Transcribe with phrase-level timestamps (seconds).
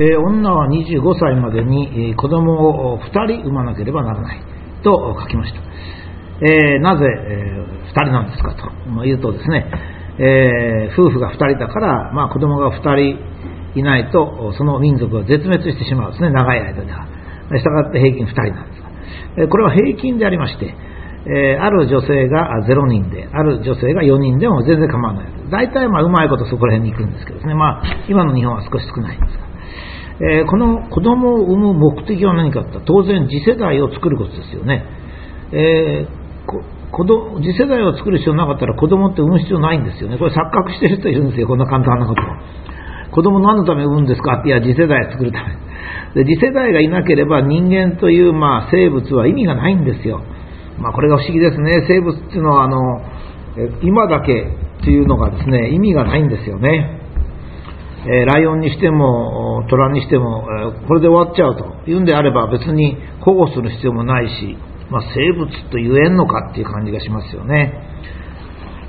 [0.00, 4.40] えー女は25歳までに子供を2人産まなければならない
[4.82, 5.60] と書きました。
[6.40, 9.70] えーなぜ、え2人なんですかとまあ言うとですね、
[10.18, 17.06] え夫婦が2人だから、まあ、子供が2人いないとその民族は絶滅してしまうんですね、長い間では。
[17.58, 18.88] したがって平均2人なんですが、
[19.44, 20.74] えこれは平均でありまして、
[21.28, 25.28] えある女性が0人で、ある女性が4人でも全然構わない。
[25.50, 29.49] 大体まあうまいことそこら辺に行くんですけどですね、まあ、今の日本は少し少ないんですが、
[30.20, 34.84] えーこの子供を産む目的は何かって当然次世代を作ることですよね。
[35.52, 36.20] えー
[36.90, 40.18] 子供次世代を作る必要なかったら子供って産む必要ないんですよね。
[40.18, 42.22] これ錯覚してる人いるんですよ、こんな簡単なこと。
[43.12, 45.38] 子供何のために産むんですかって、いや、次世代を作るた
[46.14, 46.24] め。
[46.24, 50.20] で次世代がいなければ人間という、まあ、生物は意味がないんですよ。
[50.78, 51.84] まあ、これが不思議ですね。
[51.86, 53.02] 生物っていうのは、あの、
[53.82, 54.32] 今だけ
[54.80, 56.99] っていうのがですね、意味がないんですよね。
[58.06, 60.46] えライオンにしても、虎にしても、
[60.82, 64.56] えこれで終わっちゃうというんであれば別に保護する必要もないし、
[64.90, 67.72] まあ、生物と言えんのかっていう感じがしますよね。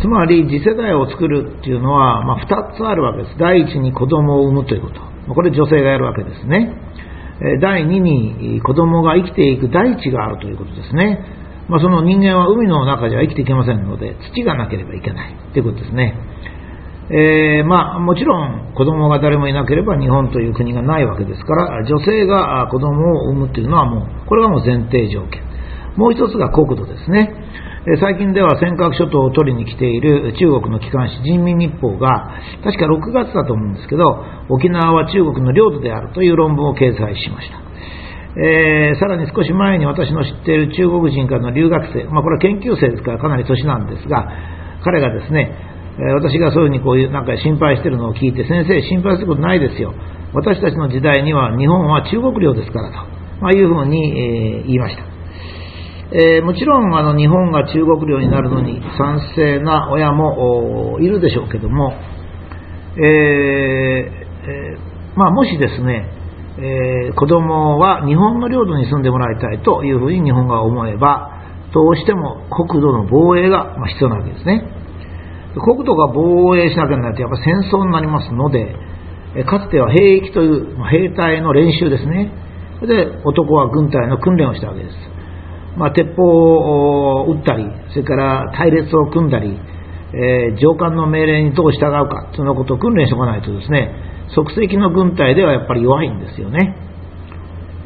[0.00, 3.38] つまり次世代を作るっていうのは、まあ、2つあるわけです。
[3.38, 5.00] 第一に子供を産むということ。
[5.34, 6.74] これ女性がやるわけですね。
[7.60, 11.20] 第二に子供が生きていく大地があるということですね。
[11.68, 16.14] まあ、その人間は海の中では生きていけませんので、土がなければいけないということですね。
[17.08, 25.46] えーまあ、もちろん子供が誰もいなければ日本という国がないわけですから女性が子供を産むというのはもうこれがもう前提条件。
[25.96, 27.32] もう一つが国土ですね。
[27.88, 32.34] えー最近では尖閣諸島を取りに来ている中国の機関紙人民日報が
[32.64, 37.62] 確か6月だと思うんですけど沖縄は中国の領土であるという論文を掲載しました。
[38.42, 44.28] えーさらに少し前に私の知っている中国人からの留学生、まあ、これは研究生ですからかなり年なんですが、
[44.82, 49.94] 彼がですね、私がそういうふうにこういうなんか心配してるのを聞いて、先生、心配することないですよ、
[50.34, 52.96] 私たちの時代には日本は中国領ですからと、
[53.40, 55.02] まあ、いうふうに、え言いました。
[56.12, 61.94] えーもちろんあの日本が中国領になるのに賛成な親もいるでしょうけども、
[62.96, 66.08] えーえーまあ、もしですね、
[66.58, 71.32] えー子供は日本の領土に住んでもらいたいというふうに日本が思えば、
[71.72, 74.75] どうしても国土の防衛が必要なわけですね。
[75.60, 78.74] 国土が防衛しなきゃならないとやっぱ戦争になりますので、
[79.36, 82.32] えかつては兵役という兵隊の練習ですね。
[82.82, 84.96] で男は軍隊の訓練をしたわけです。
[85.76, 89.58] まあ、鉄砲を撃ったり、それから隊列を組んだり、
[90.14, 93.92] えー上官の命令にどう従うか、そんなことを訓練しておかないとですね、
[94.34, 96.76] 即席の軍隊ではやっぱり弱いんですよね。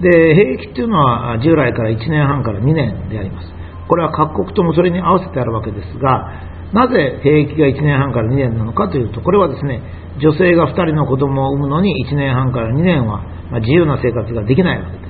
[0.00, 3.48] で、兵役っていうのは従来から1年半から2年であります。
[3.88, 9.80] これは各国ともそれに合わせてあるわけですが、なぜ兵役が1年半から2年なのかというと、これはですね、
[10.20, 13.24] 女性が2人の子供を産むのに1年半から2年は
[13.60, 15.06] 自由な生活ができないわけです。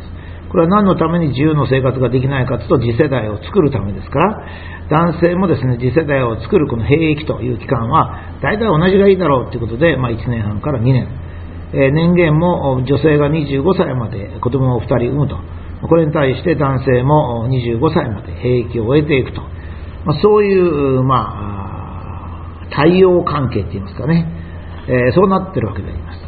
[0.49, 4.47] これは何のために自由な生活ができないかというと次世代を作るためですから
[4.89, 11.09] 男性もですね次世代を作るこの兵役という期間は大体同じがいいだろうということで、まあ、1年半から2年、
[11.75, 15.37] えー年限も女性が25歳まで子供を2人産むと。
[15.83, 19.43] これに対して男性も25歳まで兵役を終えていくと、
[20.07, 21.17] まあ、そういう、ま
[21.53, 21.56] あ、
[22.71, 24.27] 対応関係といいますかね、
[24.89, 26.27] えーそうなってるわけであります。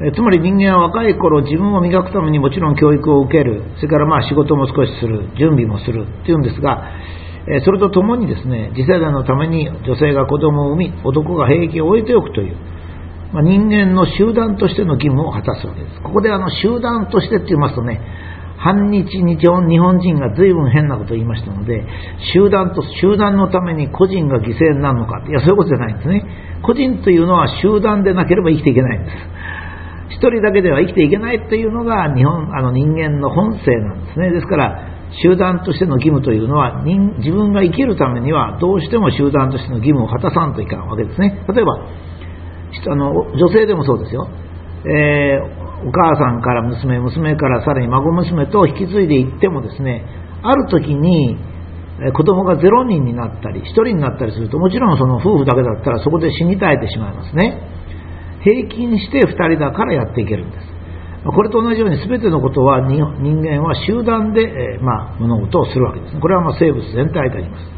[0.00, 3.64] えつまり人間は若い頃自分を磨くためにもちろん教育を受ける。
[3.76, 5.28] それからまあ仕事も少しする。
[5.36, 6.84] 準備もするっていうんですが、
[7.50, 12.56] えそれとともにですね次世代のために女性が子供を産み男が兵役を終えておくという、
[13.32, 16.00] まあ、人間の集団としての義務を果たすわけです。
[16.02, 18.00] ここであの集団としてって言いますとね
[18.58, 21.86] 反日日本日本人が随分変なことを言いましたので
[22.34, 26.24] 集団と集団のために個人が犠牲になるのかいやそういうことじゃないんですね
[26.62, 29.16] 個人というのは集団でなければ生きていけないんです
[30.18, 34.32] 一人だけでは生きていけないというのが日本あの人間の本性なんですね。
[34.32, 34.88] ですから、
[35.22, 41.44] 集団としての義務というのは人自分が生きるためにはどうしても集団としての義務を果たさんといかんわけですね。
[41.48, 41.86] 例えば、
[42.90, 44.28] あの女性でもそうですよ。
[44.84, 50.04] えーお母さんから娘、娘からさらに孫娘と引き継いでいってもですね、
[50.42, 51.36] ある時に
[52.14, 57.62] 子供が0人になったり、1人になったりすると、もちろんその夫婦だけだったらそこで死に絶えてしまいますね。
[58.42, 60.66] 平均して2人だからやっていけるんです。
[61.24, 63.02] これと同じように全てのことは人
[63.42, 66.20] 間は集団で、えまあ、物事をするわけですね。
[66.20, 67.77] これはま生物全体であります。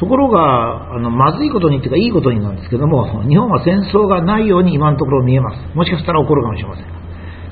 [0.00, 5.76] ところが、あのまずいことにっていうかいいことになんですけども、日本は戦争がないように今のところ見えます。
[5.76, 6.86] もしかしたら起こるかもしれません。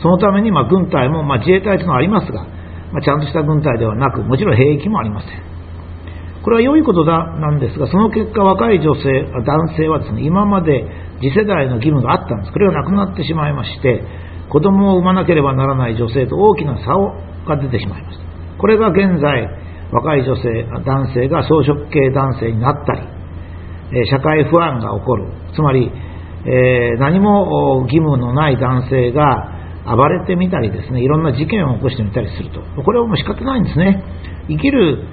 [0.01, 2.45] そのためにま軍隊も、まあ、自衛隊というのはありますが、
[2.91, 5.31] まあ、ちゃんとした軍隊ではなく、もちろん兵役もありません。
[6.43, 10.87] これは良いことだなんですが、その結果、若い女性、男性はですね、今まで
[11.21, 12.53] 次世代の義務があったんです。
[12.53, 14.03] これがなくなってしまいまして、
[14.49, 17.13] 子供を産まなければならない女性と大きな差を
[17.49, 18.25] が出てしまいました
[18.59, 19.49] これが現在
[19.93, 23.19] 若い女性男性が草食系男性になったり
[24.11, 25.33] 社会不安が起こる。
[25.55, 25.91] つまり、
[26.45, 29.57] えー、何も義務のない男性が
[29.87, 32.61] 暴れてみたりですねいろんな事件を起こしてみたりすると。
[32.83, 34.05] これはもう仕方ないんですね。
[34.49, 35.05] 生きる、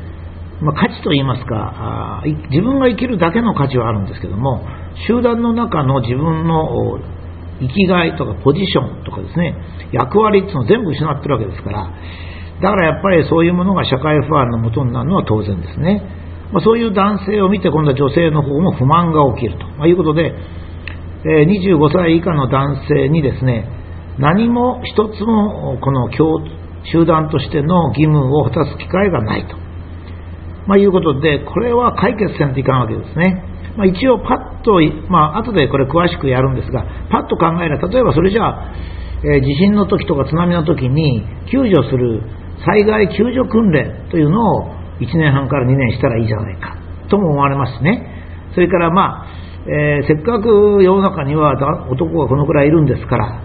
[0.61, 4.65] まあ、価値といいますか自分が生きるだけの価値はあるんですけども
[5.07, 6.99] 集団の中の自分の
[7.59, 9.55] 生きがいとかポジションとかですね
[9.91, 11.91] 役割っていうのを全部失ってるわけですから
[12.61, 16.01] だからやっぱりそういうものが社会不安のもとになるのは当然ですね、
[16.53, 20.33] まあ、そういう男性を見て今度は女性の方も不満が起きると、まあ、いうことで、
[21.25, 23.67] え、25歳以下の男性にですね
[24.19, 29.57] 何も一つもこの集団としての義務を果たす機会がないと、
[30.67, 33.43] まあ、いうことでこれは解決せんといかんわけですね、
[33.75, 34.79] まあ、一応パッと、
[35.11, 38.73] まあ後でこれ詳しくやるんですがパッと考えれば例えばそれじゃあ、
[39.25, 42.23] え、地震の時とか津波の時に救助する
[42.63, 46.77] 災害救助訓練というのを1年半から2年したらいいじゃないか
[47.09, 48.23] とも思われますね。
[48.53, 49.27] それからまあ、
[49.67, 51.53] えー、せっかく世の中には
[51.89, 53.41] 男がこのくらいいるんですから、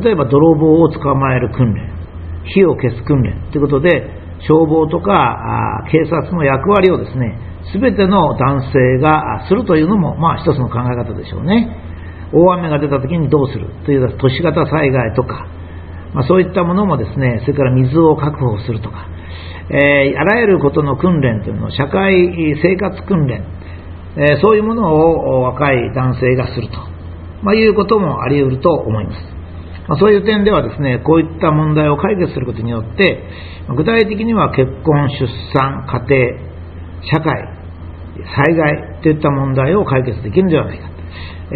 [0.00, 1.90] 例えば泥棒を捕まえる訓練、
[2.44, 7.38] 火を消す訓練ということで、消防とか警察の役割をですね、
[7.74, 11.76] 全ての男性がするというのも、まあ一つの考え方でしょうね。
[12.32, 15.46] 大雨が出た時にどうするという都市型災害とか、
[16.14, 19.08] まあ、そういったものもですね、それから水を確保するとか、
[19.70, 22.12] えー、あらゆることの訓練というのを社会
[22.62, 23.44] 生活訓練、
[24.16, 26.74] えー、そういうものを若い男性がすると、
[27.42, 29.32] まあ、いうこともあり得ると思います。
[29.88, 33.24] まあ、そういう点ではですね、こういった問題を解決することによって、
[33.74, 36.52] 具体的には結婚、出産、家庭、
[37.10, 37.48] 社会、
[38.36, 40.88] 災害といった問題を解決できるんではないか。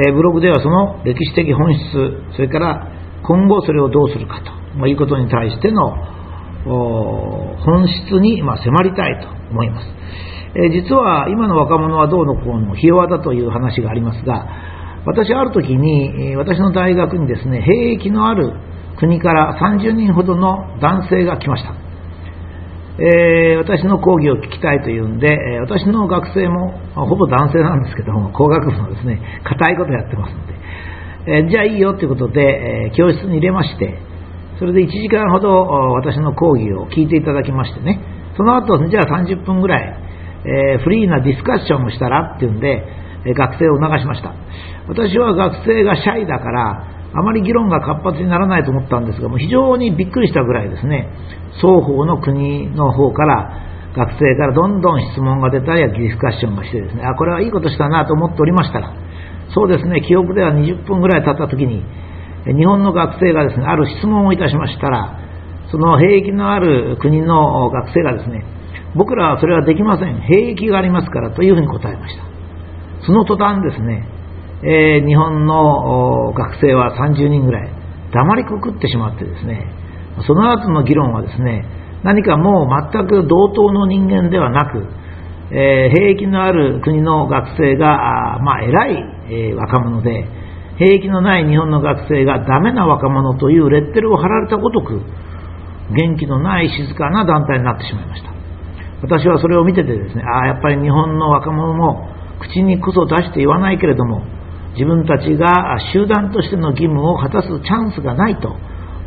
[0.08, 4.40] えー、ブログではその歴史的本質、それから今後それをどうするか
[4.78, 5.96] ということに対しての
[6.64, 9.86] 本質に迫りたいと思います。
[10.72, 14.46] 実は今の若者はどうのこうのひ弱だという話がありますが、
[15.04, 18.52] 私ある時に私の大学にですね、兵役のある
[18.98, 21.74] 国から30人ほどの男性が来ました。
[22.98, 30.54] えー、私の講義を聞きたいというんで、私の学生もほぼ男性なんですけども、工学部のですね、硬いことやってますので、
[31.26, 33.98] え、じゃあいいよということで、え、教室に入れまして、
[34.58, 35.48] それで1時間ほど
[35.92, 38.00] 私の講義を聞いていただきましてね、
[38.36, 39.96] その後、じゃあ30分ぐらい、
[40.44, 42.84] え、フリーなディスカッションをしたらっていうんで、
[43.26, 44.32] え学生を促しました。
[44.88, 51.08] 私は学生がシャイだから、あまり議論が活発にならないと思ったんですが、もう非常にびっくりしたぐらいですね、
[51.54, 53.50] 双方の国の方から
[53.96, 58.92] 学生からどんどん質問が出たり、ディスカッションがしてですね、あ、これはいいことしたなと思っておりましたら、
[59.54, 61.84] そうですね、記憶では20分ぐらい経った時に、
[62.46, 65.18] 日本の学生がですね、ある質問をいたしましたら、
[65.70, 68.44] その兵役のある国の学生がですね、
[68.94, 70.20] 僕らはそれはできません。
[70.20, 72.22] 兵役がありますからというふうに答えました。
[73.04, 74.08] その途端ですね、
[74.62, 77.70] えー、日本の学生は30人ぐらい
[78.12, 79.66] 黙りこくってしまってですね、
[80.26, 81.64] その後の議論はですね、
[82.02, 84.86] 何かもう全く同等の人間ではなく、
[85.50, 90.26] えー、兵役のある国の学生が、まあ、偉い、えー、若者で、
[90.78, 95.00] 兵役のない日本の学生がダメな若者というレッテルを貼られたごとく、
[95.90, 98.30] 元気のない静かな団体になってしまいました。
[99.02, 102.08] 私はそれを見ててですね、ああ、やっぱり日本の若者も
[102.40, 104.22] 口にこそ出して言わないけれども、
[104.74, 108.50] 自分たちが集団としての義務を果たすチャンスがないと、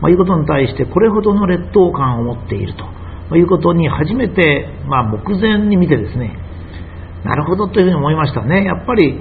[0.01, 2.73] まあ、いうことに対してこれほどの劣等感を持っている
[3.29, 6.37] と、いうことに初めて、まあ、目前に見てですね、
[7.23, 8.63] なるほどというふうに思いましたね。
[8.63, 9.13] やっぱり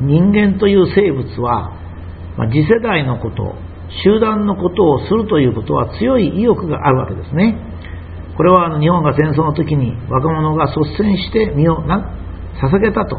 [0.00, 1.72] 人間という生物は、
[2.36, 3.54] ま、次世代のこと、
[4.04, 7.56] 集団のことをするということは強い意欲があるわけですね。
[8.36, 13.18] これは日本が戦争の時に若者が率先して身を捧げたと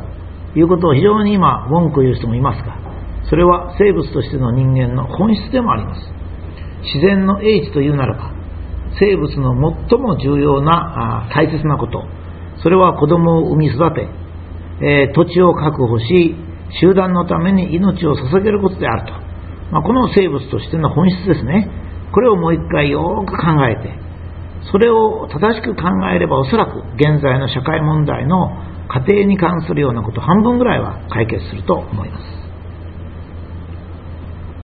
[0.55, 2.77] いうことを非常に今文句を言う人もいますが、
[3.29, 6.01] それは生物としての人間の本質でもあります。
[6.83, 8.31] 自然の英知というならば、
[8.99, 9.53] 生物の
[9.89, 12.05] 最も重要な大切なこと、
[12.61, 14.07] それは子供を産み育て、
[14.81, 16.35] えー、土地を確保し、
[16.81, 19.13] 集団のために命を捧げることであると。
[19.71, 21.69] まあ、この生物としての本質ですね。
[22.11, 23.93] これをもう一回よく考えて、
[24.71, 28.49] それを正しく考えればおそらく現在の社会問題の
[28.89, 32.23] 家庭に関するようなこと半分ぐらいは解決すると思います。